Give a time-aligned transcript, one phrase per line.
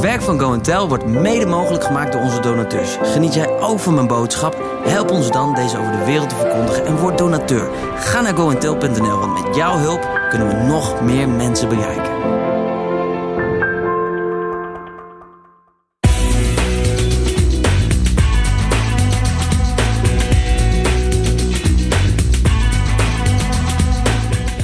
[0.00, 2.96] Het werk van Go Tell wordt mede mogelijk gemaakt door onze donateurs.
[3.02, 4.56] Geniet jij ook van mijn boodschap?
[4.84, 7.70] Help ons dan deze over de wereld te verkondigen en word donateur.
[7.96, 12.12] Ga naar goentel.nl, want met jouw hulp kunnen we nog meer mensen bereiken.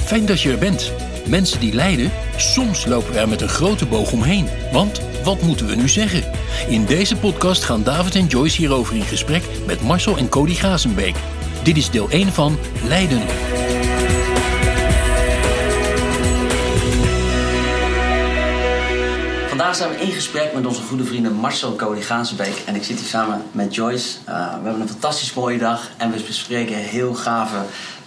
[0.04, 0.92] Fijn dat je er bent.
[1.26, 4.48] Mensen die lijden, soms lopen we er met een grote boog omheen.
[4.72, 6.24] Want wat moeten we nu zeggen?
[6.68, 11.16] In deze podcast gaan David en Joyce hierover in gesprek met Marcel en Cody Gazenbeek.
[11.62, 13.20] Dit is deel 1 van Lijden.
[19.48, 22.62] Vandaag zijn we in gesprek met onze goede vrienden Marcel en Cody Gazenbeek.
[22.66, 24.18] En ik zit hier samen met Joyce.
[24.28, 27.56] Uh, we hebben een fantastisch mooie dag en we bespreken heel gave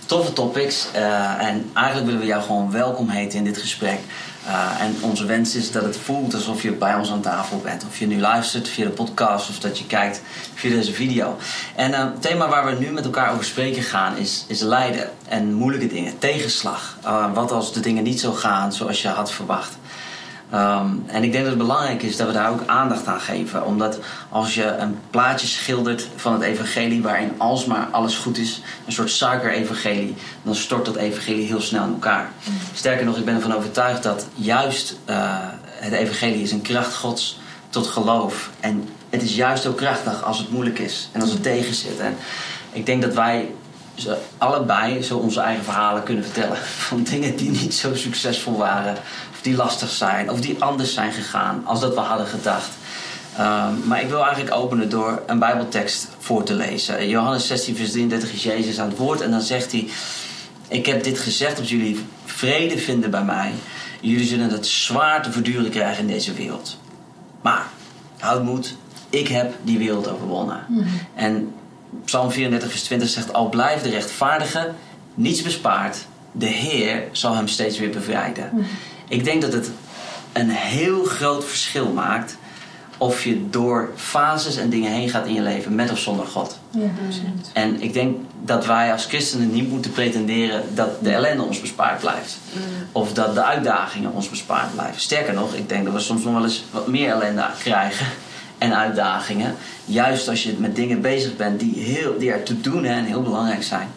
[0.05, 0.87] toffe topics.
[0.95, 3.99] Uh, en eigenlijk willen we jou gewoon welkom heten in dit gesprek.
[4.49, 7.85] Uh, en onze wens is dat het voelt alsof je bij ons aan tafel bent.
[7.87, 10.21] Of je nu luistert via de podcast of dat je kijkt
[10.53, 11.37] via deze video.
[11.75, 15.09] En uh, het thema waar we nu met elkaar over spreken gaan is, is lijden
[15.27, 16.19] en moeilijke dingen.
[16.19, 16.97] Tegenslag.
[17.33, 19.77] wat als de dingen niet zo gaan zoals je had verwacht.
[20.53, 23.65] Um, en ik denk dat het belangrijk is dat we daar ook aandacht aan geven.
[23.65, 28.91] Omdat als je een plaatje schildert van het evangelie waarin alsmaar alles goed is, een
[28.91, 32.29] soort suiker-evangelie, dan stort dat evangelie heel snel in elkaar.
[32.73, 35.15] Sterker nog, ik ben ervan overtuigd dat juist uh,
[35.65, 38.49] het evangelie is een kracht gods tot geloof.
[38.59, 41.99] En het is juist ook krachtig als het moeilijk is en als het tegen zit.
[41.99, 42.15] En
[42.71, 43.49] ik denk dat wij
[44.37, 46.57] allebei zo onze eigen verhalen kunnen vertellen.
[46.57, 48.97] Van dingen die niet zo succesvol waren
[49.41, 52.69] die lastig zijn, of die anders zijn gegaan als dat we hadden gedacht.
[53.39, 57.09] Um, maar ik wil eigenlijk openen door een Bijbeltekst voor te lezen.
[57.09, 59.87] Johannes 16, vers 33 is Jezus aan het woord en dan zegt hij:
[60.67, 63.53] Ik heb dit gezegd dat jullie vrede vinden bij mij.
[64.01, 66.77] Jullie zullen het zwaar te verduren krijgen in deze wereld.
[67.41, 67.67] Maar
[68.17, 68.75] houd moed,
[69.09, 70.65] ik heb die wereld overwonnen.
[70.67, 70.99] Mm -hmm.
[71.15, 71.53] En
[72.05, 74.71] Psalm 34, vers 20 zegt: Al blijft de rechtvaardige
[75.13, 78.49] niets bespaard, de Heer zal hem steeds weer bevrijden.
[78.51, 78.67] Mm -hmm.
[79.09, 79.69] Ik denk dat het
[80.33, 82.37] een heel groot verschil maakt
[82.97, 86.59] of je door fases en dingen heen gaat in je leven met of zonder God.
[86.69, 86.89] Ja,
[87.53, 91.99] en ik denk dat wij als christenen niet moeten pretenderen dat de ellende ons bespaard
[91.99, 92.37] blijft.
[92.53, 92.61] Mm.
[92.91, 95.01] Of dat de uitdagingen ons bespaard blijven.
[95.01, 98.07] Sterker nog, ik denk dat we soms nog wel eens wat meer ellende krijgen
[98.57, 99.55] en uitdagingen.
[99.85, 103.21] Juist als je met dingen bezig bent die, heel, die er te doen en heel
[103.21, 103.89] belangrijk zijn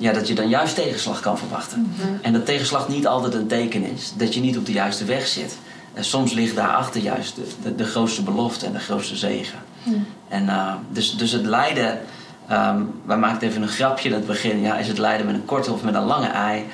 [0.00, 1.78] ja, dat je dan juist tegenslag kan verwachten.
[1.78, 2.18] Mm -hmm.
[2.22, 5.26] En dat tegenslag niet altijd een teken is dat je niet op de juiste weg
[5.26, 5.58] zit.
[5.94, 9.58] En soms ligt daarachter juist de, de, de grootste belofte en de grootste zegen.
[9.82, 10.06] Mm.
[10.28, 12.00] En uh, dus, dus het lijden,
[12.50, 14.60] um, wij maakten even een grapje in het begin.
[14.60, 16.64] Ja, is het lijden met een korte of met een lange ei?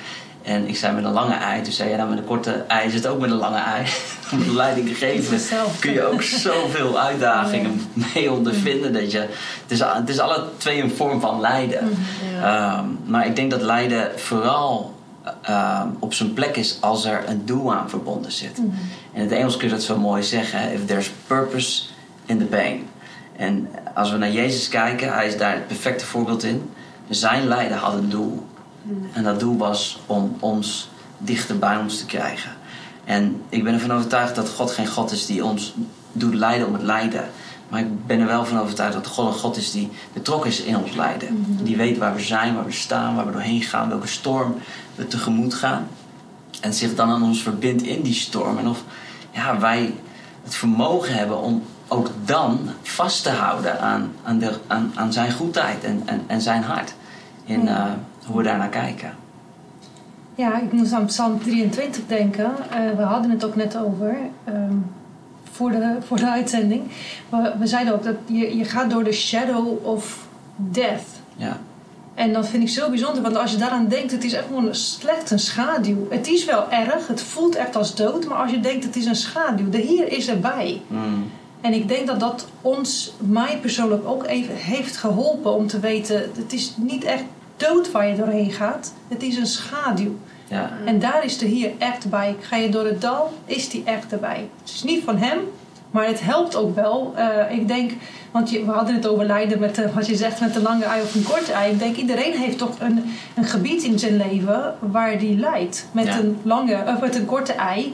[0.47, 1.61] En ik zei met een lange ei.
[1.61, 3.85] Toen zei je, nou met een korte ei is het ook met een lange ei.
[4.33, 5.39] Om de leiding te geven
[5.79, 7.81] kun je ook zoveel uitdagingen
[8.13, 8.93] mee ondervinden.
[8.93, 9.29] Dat je, het,
[9.67, 11.83] is, het is alle twee een vorm van lijden.
[11.83, 11.95] Mm,
[12.41, 12.79] ja.
[12.79, 14.95] um, maar ik denk dat lijden vooral
[15.49, 18.57] uh, op zijn plek is als er een doel aan verbonden zit.
[18.57, 18.73] Mm.
[19.13, 20.73] In het Engels kun je dat zo mooi zeggen.
[20.73, 21.83] If there's purpose
[22.25, 22.87] in the pain.
[23.35, 26.69] En als we naar Jezus kijken, hij is daar het perfecte voorbeeld in.
[27.09, 28.45] Zijn lijden had een doel.
[29.13, 32.51] En dat doel was om ons dichter bij ons te krijgen.
[33.03, 35.73] En ik ben ervan overtuigd dat God geen God is die ons
[36.11, 37.29] doet lijden om het lijden.
[37.69, 40.61] Maar ik ben er wel van overtuigd dat God een God is die betrokken is
[40.61, 41.33] in ons lijden.
[41.33, 41.65] Mm -hmm.
[41.65, 44.55] Die weet waar we zijn, waar we staan, waar we doorheen gaan, welke storm
[44.95, 45.87] we tegemoet gaan.
[46.61, 48.57] En zich dan aan ons verbindt in die storm.
[48.57, 48.83] En of
[49.31, 49.93] ja, wij
[50.43, 55.31] het vermogen hebben om ook dan vast te houden aan, aan, de, aan, aan zijn
[55.31, 56.93] goedheid en, en, en zijn hart.
[57.45, 57.83] In uh,
[58.27, 59.15] hoe we daarnaar kijken.
[60.35, 62.51] Ja, ik moest aan Psalm 23 denken.
[62.71, 64.17] Uh, we hadden het ook net over.
[64.49, 64.85] Um,
[65.51, 66.83] voor, de, voor de uitzending.
[67.29, 71.05] We, we zeiden ook dat je, je gaat door de shadow of death.
[71.35, 71.57] Ja.
[72.13, 74.75] En dat vind ik zo bijzonder, want als je daaraan denkt, het is echt gewoon
[74.75, 76.07] slecht een schaduw.
[76.09, 79.05] Het is wel erg, het voelt echt als dood, maar als je denkt het is
[79.05, 80.81] een schaduw, de Heer is erbij.
[80.87, 81.31] Mm.
[81.61, 86.31] En ik denk dat dat ons, mij persoonlijk ook even heeft geholpen om te weten,
[86.35, 87.23] het is niet echt
[87.57, 90.15] dood waar je doorheen gaat, het is een schaduw.
[90.49, 90.71] Ja.
[90.85, 92.35] En daar is de Heer echt bij.
[92.39, 94.49] Ga je door het dal, is die echt erbij.
[94.61, 95.39] Het is niet van hem,
[95.91, 97.13] maar het helpt ook wel.
[97.17, 97.91] Uh, ik denk,
[98.31, 100.83] want je, we hadden het over lijden met, de, wat je zegt, met een lange
[100.83, 101.71] ei of een korte ei.
[101.71, 103.03] Ik denk, iedereen heeft toch een,
[103.35, 105.87] een gebied in zijn leven waar die lijdt.
[105.91, 106.17] Met Ja.
[106.17, 107.93] een lange, of met een korte ei.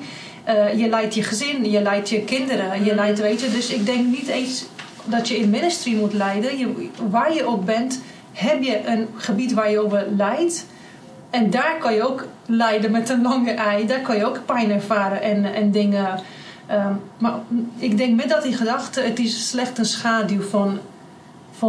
[0.50, 3.52] Uh, je leidt je gezin, je leidt je kinderen, je leidt, weet je.
[3.52, 4.66] Dus ik denk niet eens
[5.06, 6.58] dat je in ministry moet leiden.
[6.58, 8.02] Je, waar je ook bent,
[8.34, 10.66] heb je een gebied waar je over leidt.
[11.30, 13.88] En daar kan je ook lijden met een lange ei.
[13.88, 16.20] Daar kan je ook pijn ervaren en, en dingen
[16.68, 17.40] Ehm, maar
[17.78, 20.80] ik denk met dat die gedachte, het is slecht een schaduw van,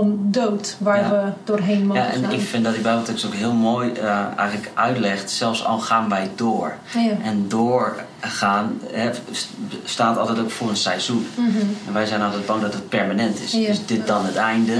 [0.00, 1.10] van dood waar Ja.
[1.10, 2.32] we doorheen mogen Ja, en gaan.
[2.32, 6.30] ik vind dat die Bijbeltekst ook heel mooi eh, eigenlijk uitlegt, zelfs al gaan wij
[6.34, 6.74] door.
[6.94, 7.10] Ja.
[7.22, 9.48] En doorgaan hè, st-
[9.84, 11.26] staat altijd ook voor een seizoen.
[11.34, 11.56] Mhm.
[11.86, 13.52] En wij zijn altijd bang dat het permanent is.
[13.52, 13.68] Ja.
[13.68, 14.72] Is dit dan het einde?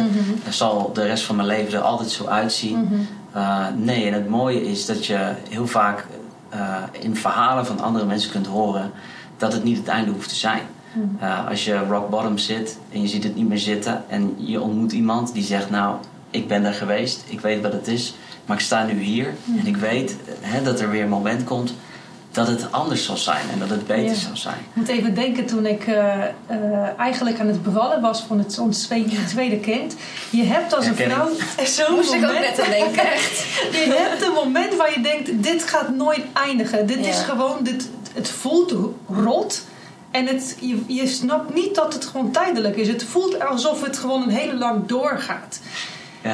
[0.47, 2.79] Er zal de rest van mijn leven er altijd zo uitzien?
[2.81, 2.95] Mhm.
[3.37, 6.07] Uh, nee, en het mooie is dat je heel vaak
[6.55, 8.91] uh, in verhalen van andere mensen kunt horen
[9.37, 10.61] dat het niet het einde hoeft te zijn.
[11.23, 14.61] Uh, als je rock bottom zit en je ziet het niet meer zitten en je
[14.61, 15.97] ontmoet iemand die zegt: Nou,
[16.31, 18.15] ik ben er geweest, ik weet wat het is,
[18.47, 21.75] maar ik sta nu hier en ik weet hè, dat er weer een moment komt
[22.31, 24.15] dat het anders zal zijn en dat het beter Ja.
[24.15, 24.55] zal zijn.
[24.59, 25.95] Ik moet even denken toen ik uh,
[26.51, 29.95] uh, eigenlijk aan het bevallen was van het, ons tweede, tweede kind.
[30.31, 31.29] Je hebt als een vrouw
[31.77, 32.39] zo'n Moest ik moment.
[32.39, 33.39] ook net aan denken, echt.
[33.85, 36.87] Je hebt een moment waar je denkt: dit gaat nooit eindigen.
[36.87, 38.75] Dit is gewoon, dit, het voelt
[39.09, 39.63] rot.
[40.15, 42.89] En het, je, je snapt niet dat het gewoon tijdelijk is.
[42.89, 45.61] Het voelt alsof het gewoon een hele lang doorgaat.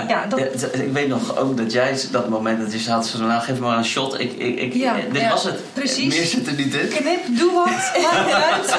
[0.08, 0.40] Ja, dat-
[0.74, 3.66] ik weet nog ook dat jij dat moment dat je had zo nou geef me
[3.66, 4.20] maar een shot.
[4.20, 5.60] Ik, ik, ik, Ja, dit ja, was het.
[5.72, 6.14] precies.
[6.14, 6.88] Meer zit er niet in.
[6.88, 7.64] Knip, doe wat,
[8.02, 8.76] maakt niet uit.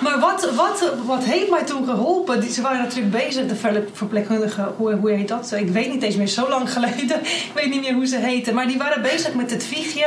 [0.00, 2.40] maar wat, wat, wat heeft mij toen geholpen?
[2.40, 5.52] Die, ze waren natuurlijk bezig, de ver- verpleegkundige, hoe, hoe heet dat?
[5.56, 7.20] Ik weet niet eens meer, zo lang geleden.
[7.24, 8.54] Ik weet niet meer hoe ze heten.
[8.54, 10.06] Maar die waren bezig met het wiegje,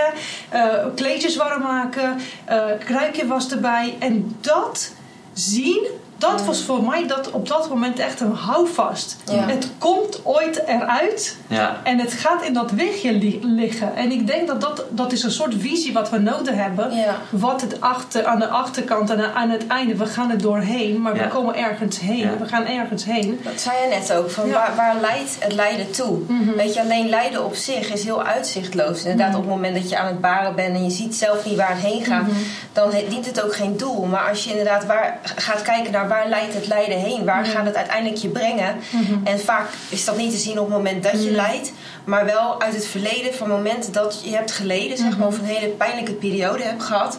[0.50, 0.64] eh,
[0.96, 3.96] kleedjes warm maken, eh kruikje was erbij.
[4.00, 4.92] En dat
[5.34, 5.88] zien,
[6.22, 9.18] dat was voor mij dat, op dat moment echt een houvast.
[9.26, 9.48] Ja.
[9.48, 11.38] Het komt ooit eruit.
[11.48, 13.96] Ja, En het gaat in dat wichtje li- liggen.
[13.96, 16.96] En ik denk dat, dat dat is een soort visie wat we nodig hebben.
[16.96, 17.16] Ja.
[17.30, 21.16] Wat het achter, aan de achterkant en aan het einde, we gaan er doorheen, maar
[21.16, 21.24] Ja.
[21.24, 22.18] we komen ergens heen.
[22.18, 22.38] Ja.
[22.40, 23.40] We gaan ergens heen.
[23.44, 24.54] Dat zei je net ook, van Ja.
[24.54, 26.20] waar, waar leidt het lijden toe?
[26.28, 26.52] Mhm.
[26.56, 29.04] Weet je, alleen lijden op zich is heel uitzichtloos.
[29.04, 29.38] Inderdaad, Mhm.
[29.38, 31.70] op het moment dat je aan het baren bent en je ziet zelf niet waar
[31.70, 32.36] het heen gaat, Mhm.
[32.74, 34.06] dan dient het ook geen doel.
[34.06, 37.52] Maar als je inderdaad waar, gaat kijken naar waar leidt het lijden heen, waar Ja.
[37.52, 38.76] gaat het uiteindelijk je brengen?
[38.92, 39.14] Mhm.
[39.28, 41.36] En vaak is dat niet te zien op het moment dat je Mhm.
[41.36, 41.72] lijdt,
[42.04, 45.38] maar wel uit het verleden, van het moment dat je hebt geleden, zeg maar, of
[45.38, 47.18] een hele pijnlijke periode hebt gehad.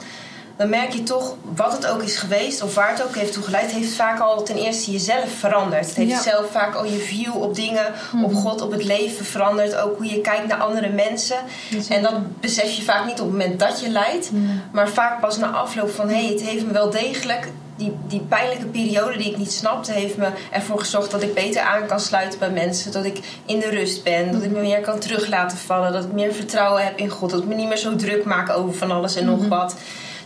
[0.57, 3.43] Dan merk je toch, wat het ook is geweest of waar het ook heeft toe
[3.43, 5.87] geleid, heeft vaak al ten eerste jezelf veranderd.
[5.87, 6.21] Het heeft Ja.
[6.23, 7.87] zelf vaak al je view op dingen,
[8.25, 9.77] op God, op het leven veranderd.
[9.77, 11.37] Ook hoe je kijkt naar andere mensen.
[11.89, 14.31] En dat besef je vaak niet op het moment dat je lijdt,
[14.73, 17.49] maar vaak pas na afloop van hé, hey, het heeft me wel degelijk.
[17.77, 21.63] Die, die pijnlijke periode die ik niet snapte, heeft me ervoor gezorgd dat ik beter
[21.63, 22.93] aan kan sluiten bij mensen.
[22.93, 25.93] Dat ik in de rust ben, dat ik me meer kan terug laten vallen.
[25.93, 27.31] Dat ik meer vertrouwen heb in God.
[27.31, 29.77] Dat ik me niet meer zo druk maak over van alles en nog wat.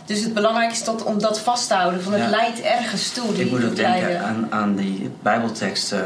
[0.07, 2.03] Dus het belangrijkste is dat, om dat vast te houden.
[2.03, 2.29] Van het Ja.
[2.29, 3.33] leidt ergens toe.
[3.33, 5.99] Die, ik moet ook denken aan, aan die Bijbeltekst eh,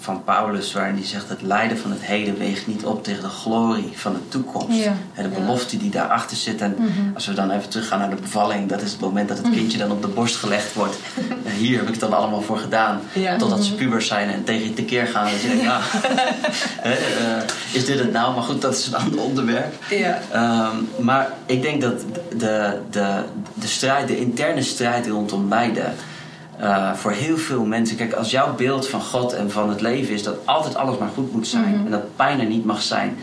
[0.00, 3.28] van Paulus, waarin hij zegt: Het lijden van het heden weegt niet op tegen de
[3.28, 4.78] glorie van de toekomst.
[4.84, 4.92] Ja.
[5.14, 6.60] En de belofte die daarachter zit.
[6.60, 7.14] En Mhm.
[7.14, 9.78] als we dan even teruggaan naar de bevalling, dat is het moment dat het kindje
[9.78, 10.96] dan op de borst gelegd wordt.
[11.46, 13.00] En hier heb ik het dan allemaal voor gedaan.
[13.12, 13.36] Ja.
[13.36, 15.26] Totdat ze pubers zijn en tegen je tekeer gaan.
[15.26, 15.84] En je denkt, ah,
[17.86, 18.34] dit het nou?
[18.34, 19.74] Maar goed, dat is een ander onderwerp.
[19.90, 20.18] Ja.
[20.32, 22.00] Ehm, maar ik denk dat
[22.36, 23.06] de, de,
[23.54, 25.94] de strijd, de interne strijd rondom lijden.
[26.60, 27.96] eh, voor heel veel mensen.
[27.96, 31.08] Kijk, als jouw beeld van God en van het leven is dat altijd alles maar
[31.14, 33.16] goed moet zijn en dat pijn er niet mag zijn,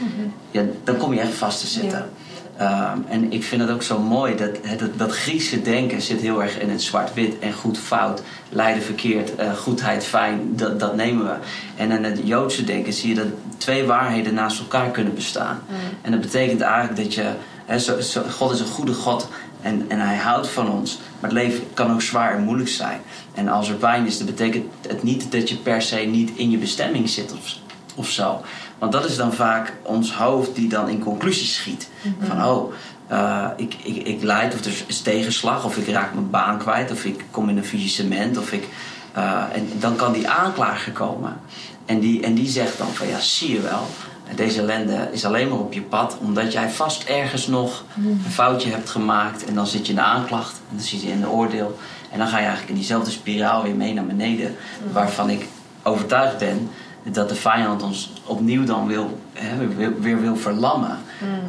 [0.52, 2.10] ja, dan kom je echt vast te zitten.
[2.58, 6.42] Ehm, en ik vind het ook zo mooi dat, dat dat Griekse denken zit heel
[6.42, 11.26] erg in het zwart-wit en goed fout, lijden verkeerd, eh, goedheid fijn, dat, dat nemen
[11.26, 11.34] we.
[11.76, 15.62] En in het Joodse denken zie je dat twee waarheden naast elkaar kunnen bestaan.
[16.02, 17.32] En dat betekent eigenlijk dat je,
[17.80, 19.28] zo, zo- God is een goede God
[19.62, 21.00] en, en hij houdt van ons.
[21.20, 23.02] Maar het leven kan ook zwaar en moeilijk zijn.
[23.34, 26.52] En als er pijn is, dan betekent het niet dat je per se niet in
[26.52, 27.56] je bestemming zit of,
[27.96, 28.42] of zo.
[28.84, 31.90] Want dat is dan vaak ons hoofd die dan in conclusies schiet.
[32.20, 32.74] Van oh,
[33.08, 36.92] eh, ik, ik, ik leid of er is tegenslag of ik raak mijn baan kwijt
[36.92, 38.68] of ik kom in een faillissement of ik...
[39.14, 41.40] eh, en dan kan die aanklager komen.
[41.86, 43.88] En die, en die zegt dan van ja, zie je wel...
[44.36, 48.70] Deze ellende is alleen maar op je pad omdat jij vast ergens nog een foutje
[48.70, 49.46] hebt gemaakt.
[49.46, 51.78] En dan zit je in de aanklacht en dan zit je in de oordeel.
[52.12, 54.56] En dan ga je eigenlijk in diezelfde spiraal weer mee naar beneden.
[54.92, 55.48] Waarvan ik
[55.84, 56.70] overtuigd ben
[57.12, 60.98] dat de vijand ons opnieuw dan wil, hè, weer, weer wil verlammen.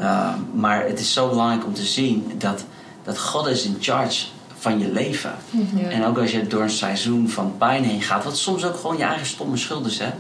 [0.01, 2.65] Uh, maar het is zo belangrijk om te zien dat,
[3.05, 4.25] dat God is in charge
[4.59, 5.33] van je leven.
[5.77, 5.89] Ja.
[5.89, 8.97] En ook als je door een seizoen van pijn heen gaat, wat soms ook gewoon
[8.97, 9.99] je eigen stomme schuld is.
[9.99, 10.11] Hè?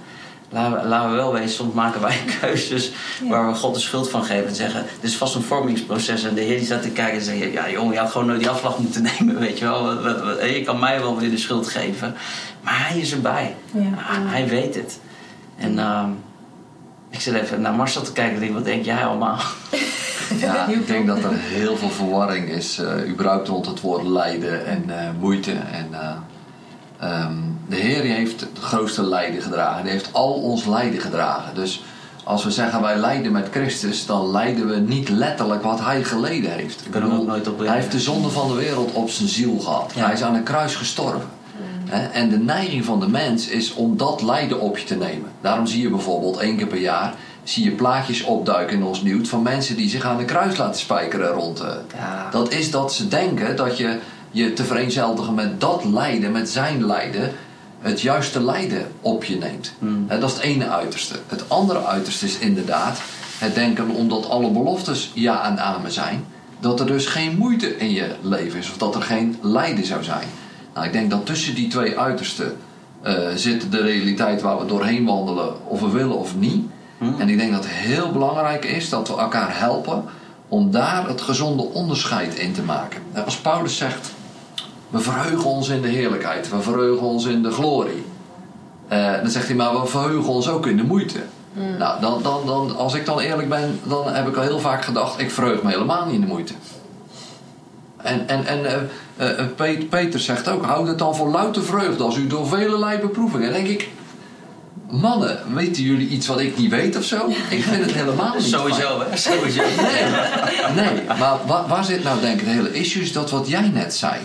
[0.48, 2.92] Laten we, laten we wel wezen, soms maken wij keuzes
[3.28, 4.46] waar we God de schuld van geven.
[4.48, 6.24] En zeggen, dit is vast een vormingsproces.
[6.24, 8.38] En de Heer die zat te kijken en zei, ja jongen, je had gewoon nooit
[8.38, 9.38] die afslag moeten nemen.
[9.38, 9.90] Weet je wel,
[10.46, 12.14] je kan mij wel weer de schuld geven.
[12.60, 13.54] Maar hij is erbij.
[13.72, 13.80] Ja.
[13.80, 14.98] Ah, Hij weet het.
[15.56, 16.10] En ehm,
[17.10, 19.38] Ik zit even naar Marcel te kijken denk, wat denk jij allemaal?
[20.38, 24.66] Ja, ik denk dat er heel veel verwarring is, uh, überhaupt rond het woord lijden
[24.66, 25.52] en uh, moeite.
[25.52, 29.82] En, uh, um, de Heer heeft het grootste lijden gedragen.
[29.82, 31.54] Hij heeft al ons lijden gedragen.
[31.54, 31.84] Dus
[32.24, 36.50] als we zeggen wij lijden met Christus, dan lijden we niet letterlijk wat hij geleden
[36.50, 36.86] heeft.
[36.86, 39.92] Ik bedoel, hij heeft de zonde van de wereld op zijn ziel gehad.
[39.94, 40.04] Ja.
[40.04, 41.28] Hij is aan een kruis gestorven.
[42.12, 45.30] En de neiging van de mens is om dat lijden op je te nemen.
[45.40, 47.14] Daarom zie je bijvoorbeeld één keer per jaar
[47.44, 50.80] zie je plaatjes opduiken in ons nieuws van mensen die zich aan de kruis laten
[50.80, 51.64] spijkeren rond.
[51.96, 52.28] Ja.
[52.30, 53.98] Dat is dat ze denken dat je
[54.30, 57.32] je te vereenzelvigen met dat lijden, met zijn lijden,
[57.80, 59.72] het juiste lijden op je neemt.
[59.78, 60.06] Hmm.
[60.08, 61.14] Dat is het ene uiterste.
[61.28, 63.00] Het andere uiterste is inderdaad
[63.38, 66.24] het denken omdat alle beloftes ja en amen zijn,
[66.60, 70.02] dat er dus geen moeite in je leven is of dat er geen lijden zou
[70.02, 70.28] zijn.
[70.74, 72.56] Nou, ik denk dat tussen die twee uitersten
[73.06, 76.66] uh, zit de realiteit waar we doorheen wandelen, of we willen of niet.
[76.98, 77.20] Hmm.
[77.20, 80.04] En ik denk dat het heel belangrijk is dat we elkaar helpen
[80.48, 83.02] om daar het gezonde onderscheid in te maken.
[83.24, 84.12] Als Paulus zegt,
[84.90, 88.04] we verheugen ons in de heerlijkheid, we verheugen ons in de glorie.
[88.92, 91.18] Uh, dan zegt hij, maar we verheugen ons ook in de moeite.
[91.52, 91.76] Hmm.
[91.78, 94.84] Nou, dan, dan, dan, als ik dan eerlijk ben, dan heb ik al heel vaak
[94.84, 96.52] gedacht, ik verheug me helemaal niet in de moeite.
[98.04, 102.16] En, en, en uh, uh, Peter zegt ook, houd het dan voor louter vreugde als
[102.16, 103.52] u door vele beproevingen.
[103.52, 103.88] Dan denk ik,
[104.90, 107.28] mannen, weten jullie iets wat ik niet weet of zo?
[107.50, 109.16] Ik vind het helemaal niet Sowieso, hè?
[109.16, 109.62] Sowieso.
[110.74, 113.02] Nee, nee maar waar, waar, zit nou denk ik de hele issue?
[113.02, 114.20] Is dat wat jij net zei.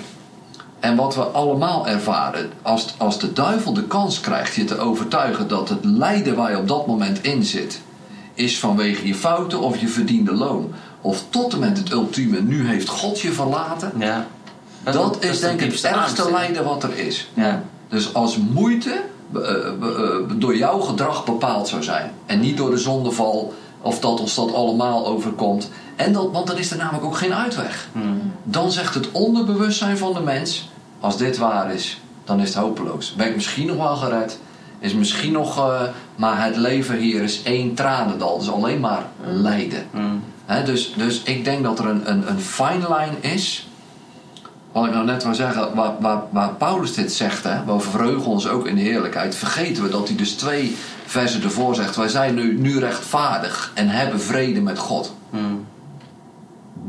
[0.80, 2.52] En wat we allemaal ervaren.
[2.62, 6.58] Als, als de duivel de kans krijgt je te overtuigen dat het lijden waar je
[6.58, 7.82] op dat moment in zit...
[8.34, 10.74] is vanwege je fouten of je verdiende loon.
[11.02, 13.92] Of tot en met het ultieme, nu heeft God je verlaten.
[13.98, 14.28] Ja.
[14.84, 17.30] Dat, dat, is denk ik het ergste lijden wat er is.
[17.34, 17.64] Ja.
[17.90, 19.02] Dus als moeite
[19.34, 19.74] eh, eh,
[20.36, 22.12] door jouw gedrag bepaald zou zijn.
[22.26, 25.70] En niet door de zondeval of dat ons dat allemaal overkomt.
[25.96, 27.90] En dat, want dan is er namelijk ook geen uitweg.
[27.92, 28.32] Hmm.
[28.44, 33.14] Dan zegt het onderbewustzijn van de mens: als dit waar is, dan is het hopeloos.
[33.14, 34.40] Ben ik misschien nog wel gered?
[34.80, 35.82] Is misschien nog, uh,
[36.16, 38.38] maar het leven hier is één tranendal.
[38.38, 39.34] Dus alleen maar hmm.
[39.34, 39.88] lijden.
[39.92, 40.24] Mm.
[40.66, 43.70] Dus, dus ik denk dat er een, een, een fine line is
[44.72, 48.32] wat ik nou net wil zeggen, waar, waar, waar Paulus dit zegt, hè, we verheugen
[48.32, 52.08] ons ook in de heerlijkheid, vergeten we dat hij dus twee versen ervoor zegt: Wij
[52.08, 55.16] zijn nu, nu rechtvaardig en hebben vrede met God.
[55.30, 55.66] Hmm.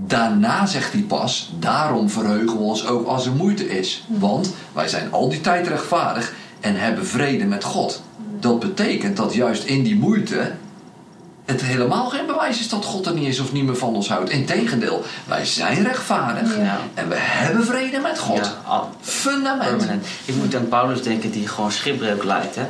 [0.06, 4.04] Daarna zegt hij pas: Daarom verheugen we ons ook als er moeite is.
[4.06, 8.02] Want wij zijn al die tijd rechtvaardig en hebben vrede met God.
[8.40, 10.52] Dat betekent dat juist in die moeite
[11.50, 14.08] het helemaal geen bewijs is dat God er niet is of niet meer van ons
[14.08, 14.30] houdt.
[14.30, 16.56] Integendeel, wij zijn rechtvaardig
[16.94, 18.56] en we hebben vrede met God.
[18.66, 19.86] Ja, Fundament.
[20.24, 22.54] Ik moet aan Paulus denken die gewoon schipbreuk leidt.
[22.54, 22.62] Hè?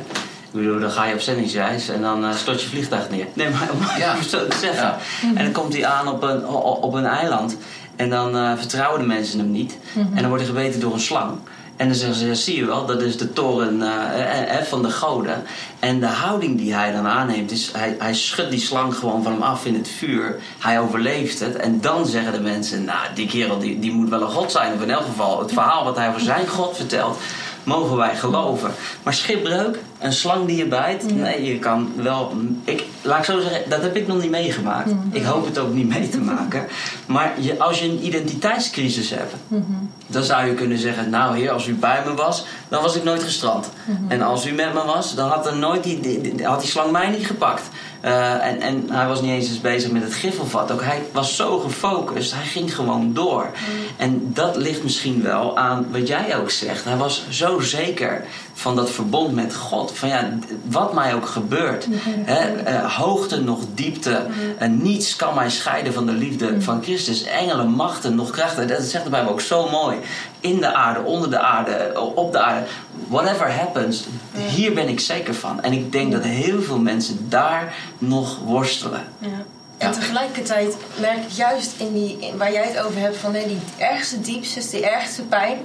[0.51, 3.25] Ik bedoel, dan ga je op zendingsreis en dan uh, stort je vliegtuig neer.
[3.33, 4.21] Nee, maar om ja.
[4.21, 4.95] zo te zeggen.
[5.35, 7.57] En dan komt hij aan op een, op een eiland.
[7.95, 9.77] En dan uh, vertrouwen de mensen hem niet.
[9.93, 10.05] Mhm.
[10.07, 11.31] En dan wordt hij gebeten door een slang.
[11.75, 15.43] En dan zeggen ze, zie je wel, dat is de toren uh, van de goden.
[15.79, 19.31] En de houding die hij dan aanneemt, is hij, hij schudt die slang gewoon van
[19.31, 20.39] hem af in het vuur.
[20.59, 21.55] Hij overleeft het.
[21.55, 24.73] En dan zeggen de mensen, nou, die kerel die, die moet wel een god zijn.
[24.73, 27.17] Of in elk geval, het verhaal wat hij over zijn god vertelt,
[27.63, 28.73] mogen wij geloven.
[29.03, 32.33] Maar schipbreuk, een slang die je bijt, nee, je kan wel.
[32.63, 34.85] Ik, laat ik zo zeggen, dat heb ik nog niet meegemaakt.
[34.85, 34.97] Mhm.
[35.11, 36.67] Ik hoop het ook niet mee te maken.
[37.05, 39.61] Maar je, als je een identiteitscrisis hebt, mhm.
[40.07, 43.03] dan zou je kunnen zeggen: Nou, heer, als u bij me was, dan was ik
[43.03, 43.69] nooit gestrand.
[43.85, 44.11] Mhm.
[44.11, 46.91] En als u met me was, dan had, er nooit die, die, had die slang
[46.91, 47.63] mij niet gepakt.
[48.05, 50.71] Uh, en, en hij was niet eens eens bezig met het griffelvat.
[50.71, 53.49] Ook hij was zo gefocust, hij ging gewoon door.
[53.97, 56.83] En dat ligt misschien wel aan wat jij ook zegt.
[56.83, 58.25] Hij was zo zeker
[58.61, 59.97] van dat verbond met God.
[59.97, 60.29] Van ja,
[60.63, 61.87] wat mij ook gebeurt.
[62.05, 64.25] Hè, uh, hoogte nog diepte.
[64.57, 67.23] En niets kan mij scheiden van de liefde van Christus.
[67.23, 68.67] Engelen, machten, nog krachten.
[68.67, 69.97] Dat zegt de Bijbel ook zo mooi.
[70.39, 72.65] In de aarde, onder de aarde, op de aarde.
[73.07, 74.05] Whatever happens,
[74.49, 75.61] hier ben ik zeker van.
[75.61, 79.03] En ik denk dat heel veel mensen daar nog worstelen.
[79.19, 79.27] Ja.
[79.77, 83.59] En tegelijkertijd merk ik juist in die, waar jij het over hebt, van hè, die
[83.77, 85.57] ergste diepste, die ergste pijn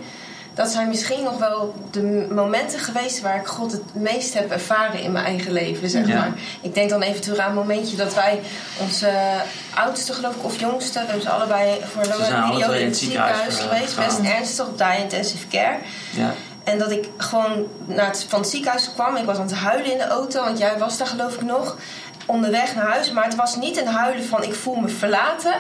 [0.57, 5.01] dat zijn misschien nog wel de momenten geweest waar ik God het meest heb ervaren
[5.01, 6.33] in mijn eigen leven, zeg maar.
[6.61, 8.41] Ik denk dan even terug aan een momentje dat wij
[8.81, 9.11] onze
[9.75, 13.97] oudste, geloof ik, of jongste, dus allebei voor een lange periode in het ziekenhuis, geweest,
[13.97, 15.79] best ernstig op die intensive care.
[16.11, 16.33] Ja.
[16.65, 19.17] En dat ik gewoon naar het, van het ziekenhuis kwam.
[19.17, 21.77] Ik was aan het huilen in de auto, want jij was daar geloof ik nog.
[22.27, 23.13] Onderweg naar huis.
[23.13, 25.55] Maar het was niet een huilen van ik voel me verlaten.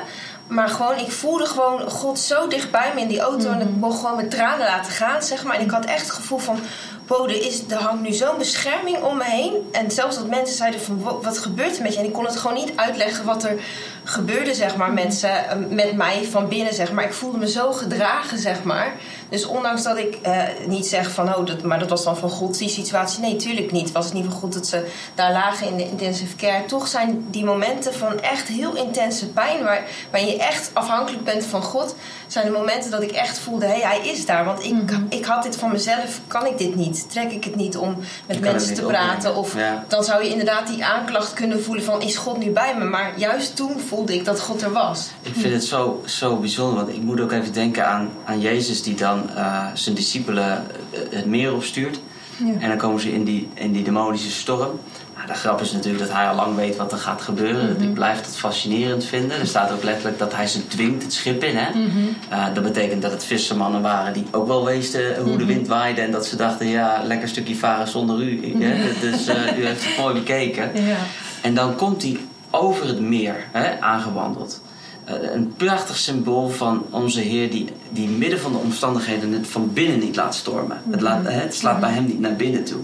[0.46, 3.50] Maar gewoon, ik voelde gewoon God zo dichtbij me in die auto.
[3.50, 3.78] En ik mhm.
[3.78, 5.56] mocht gewoon mijn tranen laten gaan, zeg maar.
[5.56, 6.58] En ik had echt het gevoel van,
[7.06, 9.68] wow, er, is, er hangt nu zo'n bescherming om me heen.
[9.72, 11.98] En zelfs dat mensen zeiden van, wat gebeurt er met je?
[11.98, 13.60] En ik kon het gewoon niet uitleggen wat er
[14.08, 17.04] gebeurde, zeg maar, mensen, eh, met mij van binnen, zeg maar.
[17.04, 18.92] Ik voelde me zo gedragen, zeg maar.
[19.28, 22.30] Dus ondanks dat ik eh, niet zeg van, oh, dat, maar dat was dan van
[22.30, 23.20] God die situatie.
[23.20, 23.92] Nee, tuurlijk niet.
[23.92, 26.64] Was het niet van God dat ze daar lagen in de intensive care.
[26.64, 31.44] Toch zijn die momenten van echt heel intense pijn, waar, waar je echt afhankelijk bent
[31.44, 31.94] van God,
[32.26, 34.44] zijn de momenten dat ik echt voelde, hé, hey, hij is daar.
[34.44, 35.02] Want ik, mhm.
[35.08, 37.10] ik had dit van mezelf, kan ik dit niet?
[37.10, 37.96] Trek ik het niet om
[38.26, 39.36] met mensen te praten?
[39.36, 39.54] Of
[39.88, 42.84] dan zou je inderdaad die aanklacht kunnen voelen van, is God nu bij me?
[42.84, 45.10] Maar juist toen voelde ik dat God er was.
[45.22, 48.82] Ik vind het zo, zo bijzonder, want ik moet ook even denken aan, aan Jezus
[48.82, 52.00] die dan uh, zijn discipelen eh, het meer opstuurt.
[52.36, 52.60] Ja.
[52.60, 54.80] En dan komen ze in die, in die demonische storm.
[55.16, 57.76] Nou, de grap is natuurlijk dat hij al lang weet wat er gaat gebeuren.
[57.78, 59.38] Mm Ik blijf het fascinerend vinden.
[59.38, 61.56] Er staat ook letterlijk dat hij ze dwingt het schip in.
[61.56, 61.70] Hè?
[61.70, 61.88] Mhm.
[62.28, 65.46] Eh, dat betekent dat het vissermannen waren die ook wel wisten hoe de mhm.
[65.46, 66.00] wind waaide.
[66.00, 68.62] En dat ze dachten, ja, lekker stukje varen zonder u.
[68.64, 68.92] Hè?
[69.00, 70.70] Dus uh, u heeft het mooi bekeken.
[70.86, 70.96] Ja.
[71.42, 72.18] En dan komt hij
[72.50, 74.60] over het meer hè, aangewandeld.
[75.08, 79.72] Uh, een prachtig symbool van onze Heer die, die midden van de omstandigheden het van
[79.72, 80.82] binnen niet laat stormen.
[80.90, 82.80] Het, laat, hè, het slaat bij hem niet naar binnen toe.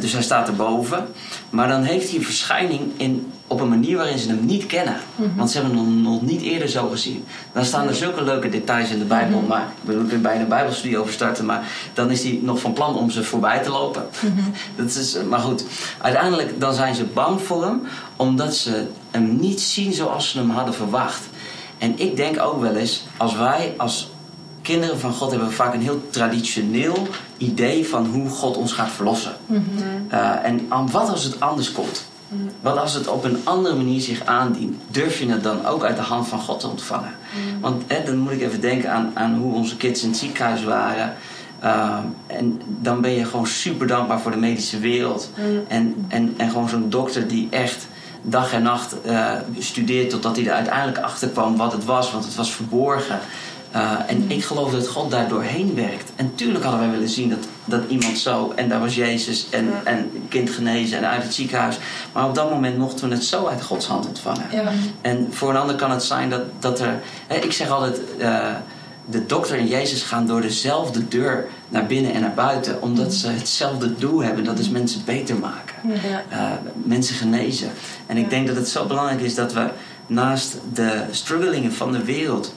[0.00, 1.06] Dus hij staat erboven.
[1.50, 4.96] Maar dan heeft hij een verschijning in, op een manier waarin ze hem niet kennen.
[5.16, 5.28] Mhm.
[5.36, 7.24] Want ze hebben hem nog, niet eerder zo gezien.
[7.52, 9.38] Dan staan er zulke leuke details in de Bijbel.
[9.38, 9.48] Mhm.
[9.48, 11.44] Maar ik er bijna een Bijbelstudie over starten.
[11.44, 14.06] Maar dan is hij nog van plan om ze voorbij te lopen.
[14.20, 14.50] Mhm.
[14.76, 15.64] Dat is, maar goed,
[16.00, 17.82] uiteindelijk dan zijn ze bang voor hem.
[18.16, 21.22] Omdat ze hem niet zien zoals ze hem hadden verwacht.
[21.78, 24.10] En ik denk ook wel eens, als wij als
[24.62, 29.36] kinderen van God hebben vaak een heel traditioneel idee van hoe God ons gaat verlossen.
[29.46, 29.60] Mm
[30.42, 32.04] en wat als het anders komt?
[32.32, 32.42] Mhm.
[32.60, 34.76] Wat als het op een andere manier zich aandient?
[34.90, 37.14] Durf je het dan ook uit de hand van God te ontvangen?
[37.30, 37.60] Mhm.
[37.60, 40.64] Want hè, dan moet ik even denken aan, aan hoe onze kids in het ziekenhuis
[40.64, 41.14] waren.
[41.64, 45.30] Uh, en dan ben je gewoon super dankbaar voor de medische wereld.
[45.34, 45.46] Mhm.
[45.68, 47.86] En, en, en gewoon zo'n dokter die echt
[48.22, 52.24] dag en nacht uh, studeert totdat hij er uiteindelijk achter kwam wat het was, want
[52.24, 53.20] het was verborgen.
[53.76, 54.30] Uh, en mm.
[54.30, 56.12] ik geloof dat God daar doorheen werkt.
[56.16, 59.64] En tuurlijk hadden wij willen zien dat, dat iemand zo, en daar was Jezus en,
[59.64, 59.80] ja.
[59.84, 61.78] en kind genezen en uit het ziekenhuis.
[62.12, 64.46] Maar op dat moment mochten we het zo uit Gods hand ontvangen.
[64.52, 64.72] Ja.
[65.00, 67.00] En voor een ander kan het zijn dat, dat er.
[67.26, 68.00] Hè, ik zeg altijd.
[68.18, 68.46] Uh,
[69.04, 73.28] de dokter en Jezus gaan door dezelfde deur naar binnen en naar buiten, omdat ze
[73.28, 76.22] hetzelfde doel hebben: dat is mensen beter maken, ja.
[76.32, 77.70] uh, mensen genezen.
[78.06, 79.68] En ik denk dat het zo belangrijk is dat we
[80.06, 82.54] naast de strugglingen van de wereld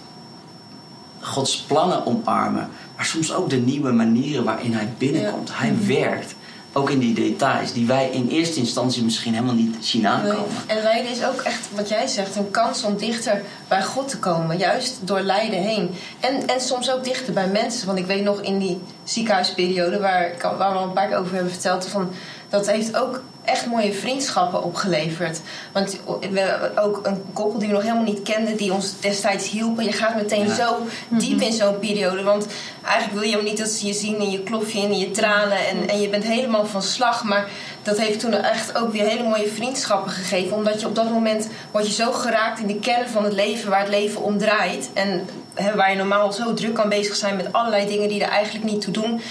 [1.25, 5.49] Gods plannen omarmen, maar soms ook de nieuwe manieren waarin Hij binnenkomt.
[5.53, 6.35] Hij werkt.
[6.73, 10.55] Ook in die details die wij in eerste instantie misschien helemaal niet zien aankomen.
[10.67, 14.19] En lijden is ook echt, wat jij zegt, een kans om dichter bij God te
[14.19, 14.57] komen.
[14.57, 15.95] Juist door lijden heen.
[16.19, 17.87] En, en soms ook dichter bij mensen.
[17.87, 21.33] Want ik weet nog in die ziekenhuisperiode, waar, waar we al een paar keer over
[21.33, 22.09] hebben verteld, van,
[22.49, 25.41] dat heeft ook echt mooie vriendschappen opgeleverd.
[25.71, 25.99] Want
[26.31, 29.83] we ook een koppel die we nog helemaal niet kenden, die ons destijds hielpen.
[29.83, 30.77] Je gaat meteen zo
[31.07, 32.23] diep in zo'n periode.
[32.23, 32.47] Want
[32.83, 35.11] eigenlijk wil je hem niet dat ze je zien in je klofje en in je
[35.11, 35.67] tranen.
[35.67, 37.23] En, en je bent helemaal van slag.
[37.23, 37.49] Maar
[37.83, 40.57] dat heeft toen echt ook weer hele mooie vriendschappen gegeven.
[40.57, 43.69] Omdat je op dat moment word je zo geraakt in de kern van het leven,
[43.69, 44.89] waar het leven om draait.
[44.93, 45.27] En
[45.75, 48.81] waar je normaal zo druk kan bezig zijn met allerlei dingen die er eigenlijk niet
[48.81, 49.21] toe doen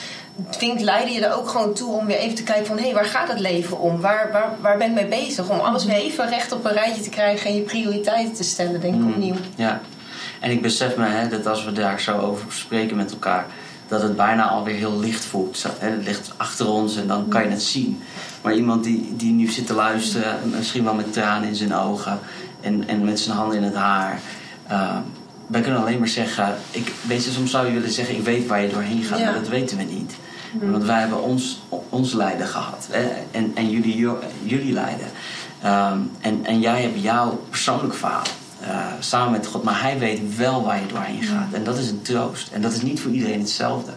[0.50, 2.76] dwingt leiden je er ook gewoon toe om weer even te kijken van...
[2.76, 4.00] hé, hey, waar gaat het leven om?
[4.00, 5.48] Waar, waar, waar ben ik mee bezig?
[5.48, 7.50] Om alles weer even recht op een rijtje te krijgen...
[7.50, 9.34] en je prioriteiten te stellen, denk ik mm, opnieuw.
[9.56, 9.80] Ja,
[10.40, 13.46] en ik besef me hè, dat als we daar zo over spreken met elkaar...
[13.88, 15.66] dat het bijna alweer heel licht voelt.
[15.78, 18.02] Het ligt achter ons en dan kan je het zien.
[18.42, 20.38] Maar iemand die, die nu zit te luisteren...
[20.44, 22.18] misschien wel met tranen in zijn ogen...
[22.60, 24.20] en, en met zijn handen in het haar...
[24.70, 24.96] Uh,
[25.46, 28.46] wij kunnen alleen maar zeggen, ik, weet je, soms zou je willen zeggen, ik weet
[28.46, 30.14] waar je doorheen gaat, maar dat weten we niet.
[30.52, 30.70] Mm.
[30.70, 33.08] Want wij hebben ons, ons lijden gehad hè?
[33.30, 34.08] En, en jullie,
[34.42, 35.06] jullie lijden.
[35.64, 38.26] Um, en, en jij hebt jouw persoonlijk verhaal.
[38.62, 41.52] Uh, samen met God, maar hij weet wel waar je doorheen gaat.
[41.52, 42.50] En dat is een troost.
[42.52, 43.92] En dat is niet voor iedereen hetzelfde.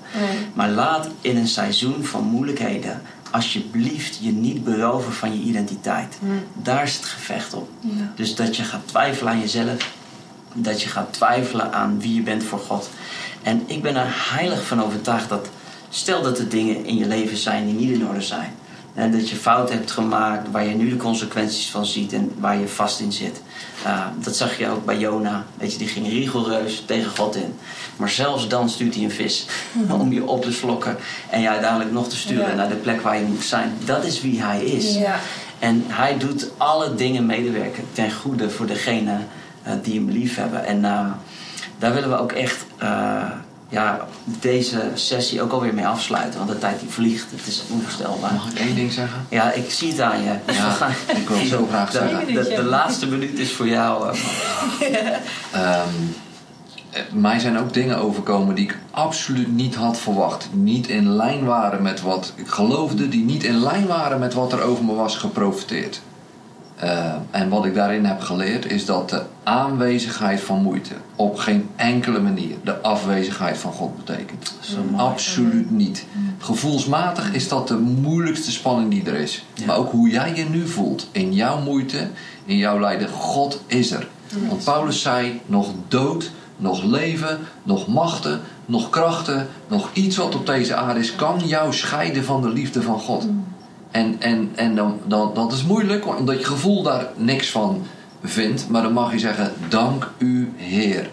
[0.54, 6.18] Maar laat in een seizoen van moeilijkheden alsjeblieft je niet beroven van je identiteit.
[6.54, 7.70] Daar is het gevecht op.
[7.80, 8.12] Ja.
[8.16, 9.92] Dus dat je gaat twijfelen aan jezelf,
[10.64, 12.90] dat je gaat twijfelen aan wie je bent voor God.
[13.44, 15.48] En ik ben er heilig van overtuigd dat,
[15.90, 18.56] stel dat er dingen in je leven zijn die niet in orde zijn.
[18.94, 22.60] En dat je fout hebt gemaakt waar je nu de consequenties van ziet en waar
[22.60, 23.42] je vast in zit.
[23.86, 25.46] Uh, dat zag je ook bij Jona.
[25.58, 27.56] Weet je, die ging rigoureus tegen God in.
[27.96, 29.46] Maar zelfs dan stuurt hij een vis
[30.02, 30.98] om je op te slokken
[31.30, 33.74] en je uiteindelijk nog te sturen naar de plek waar je moet zijn.
[33.86, 34.96] Dat is wie hij is.
[34.96, 35.20] Ja.
[35.60, 39.18] En hij doet alle dingen medewerken ten goede voor degene
[39.84, 40.66] die hem lief hebben.
[40.66, 40.82] En
[41.80, 42.66] daar willen we ook echt
[43.70, 46.40] ja, deze sessie ook alweer mee afsluiten.
[46.40, 48.34] Want de tijd die vliegt, het is onvoorstelbaar.
[48.34, 49.26] Mag ik één ding zeggen?
[49.30, 50.34] Ja, ik zie het aan je.
[50.46, 50.92] Dus ja, gaan...
[51.16, 52.34] ik wil zo graag zeggen.
[52.34, 54.16] De, de, laatste minuut is voor jou.
[55.56, 56.16] um,
[57.22, 60.50] mij zijn ook dingen overkomen die ik absoluut niet had verwacht.
[60.52, 63.10] Niet in lijn waren met wat ik geloofde.
[63.10, 66.02] Die niet in lijn waren met wat er over me was geprofiteerd.
[66.84, 71.70] Uh, en wat ik daarin heb geleerd is dat de aanwezigheid van moeite op geen
[71.76, 74.54] enkele manier de afwezigheid van God betekent.
[74.96, 76.06] Absoluut niet.
[76.38, 79.46] Gevoelsmatig is dat de moeilijkste spanning die er is.
[79.66, 82.08] Maar ook hoe jij je nu voelt in jouw moeite,
[82.46, 84.08] in jouw lijden, God is er.
[84.48, 90.46] Want Paulus zei: nog dood, nog leven, nog machten, nog krachten, nog iets wat op
[90.46, 93.28] deze aarde is, kan jou scheiden van de liefde van God.
[93.92, 97.86] En, en, en dan, dan, dat is moeilijk, omdat je gevoel daar niks van
[98.24, 98.70] vindt.
[98.70, 101.10] Maar dan mag je zeggen, dank u Heer.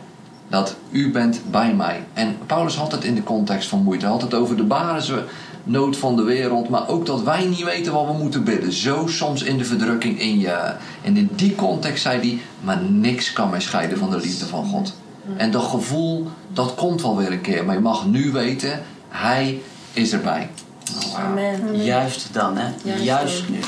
[0.48, 2.04] Dat u bent bij mij.
[2.12, 4.06] En Paulus had het in de context van moeite.
[4.06, 6.68] Had het over de basisnood van de wereld.
[6.68, 8.72] Maar ook dat wij niet weten wat we moeten bidden.
[8.72, 10.74] Zo soms in de verdrukking in je.
[11.02, 14.64] En in die context zei hij, maar niks kan mij scheiden van de liefde van
[14.64, 14.94] God.
[15.36, 17.64] En dat gevoel, dat komt wel weer een keer.
[17.64, 19.60] Maar je mag nu weten, hij
[19.92, 20.50] is erbij.
[21.16, 21.82] Amen.
[21.84, 22.68] Juist dan, hè?
[23.02, 23.58] Juist, nu.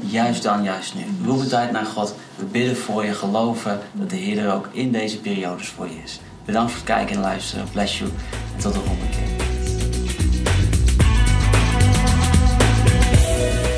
[0.00, 1.02] Juist dan, juist nu.
[1.24, 2.14] Roep het uit naar God.
[2.36, 6.00] We bidden voor je, geloven dat de Heer er ook in deze periodes voor je
[6.04, 6.20] is.
[6.44, 7.70] Bedankt voor het kijken en luisteren.
[7.72, 8.10] Bless you.
[8.56, 9.44] En tot de volgende keer.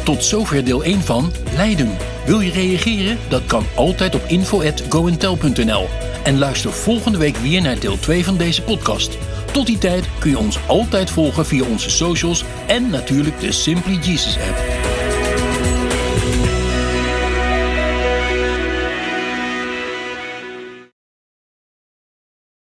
[0.04, 1.96] Tot zover deel 1 van Leiden.
[2.26, 3.18] Wil je reageren?
[3.28, 5.86] Dat kan altijd op info.goentel.nl.
[6.24, 9.18] En luister volgende week weer naar deel 2 van deze podcast.
[9.52, 13.98] Tot die tijd kun je ons altijd volgen via onze socials en natuurlijk de Simply
[14.02, 14.97] Jesus app.